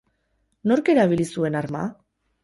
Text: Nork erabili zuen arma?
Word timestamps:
Nork 0.71 0.87
erabili 0.93 1.27
zuen 1.33 1.57
arma? 1.59 1.83